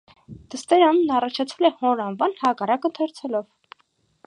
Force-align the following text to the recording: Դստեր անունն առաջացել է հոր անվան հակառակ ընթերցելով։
Դստեր 0.53 0.85
անունն 0.85 1.11
առաջացել 1.17 1.69
է 1.69 1.71
հոր 1.83 2.03
անվան 2.07 2.35
հակառակ 2.41 2.91
ընթերցելով։ 2.93 3.49